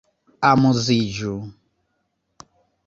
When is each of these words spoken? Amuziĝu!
Amuziĝu! 0.51 1.35